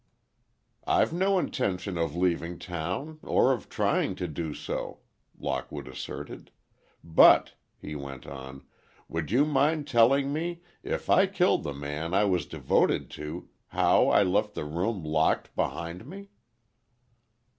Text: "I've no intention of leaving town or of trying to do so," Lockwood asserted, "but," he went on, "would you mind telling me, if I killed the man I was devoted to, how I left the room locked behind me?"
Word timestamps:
"I've 0.87 1.13
no 1.13 1.37
intention 1.37 1.95
of 1.95 2.15
leaving 2.15 2.57
town 2.57 3.19
or 3.21 3.53
of 3.53 3.69
trying 3.69 4.15
to 4.15 4.27
do 4.27 4.51
so," 4.55 5.01
Lockwood 5.37 5.87
asserted, 5.87 6.49
"but," 7.03 7.53
he 7.77 7.93
went 7.95 8.25
on, 8.25 8.65
"would 9.07 9.29
you 9.29 9.45
mind 9.45 9.87
telling 9.87 10.33
me, 10.33 10.63
if 10.81 11.07
I 11.07 11.27
killed 11.27 11.61
the 11.61 11.73
man 11.75 12.15
I 12.15 12.23
was 12.23 12.47
devoted 12.47 13.11
to, 13.11 13.49
how 13.67 14.07
I 14.07 14.23
left 14.23 14.55
the 14.55 14.65
room 14.65 15.03
locked 15.03 15.55
behind 15.55 16.07
me?" 16.07 16.29